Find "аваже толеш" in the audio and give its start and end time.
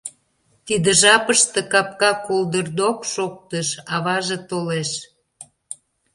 3.93-4.91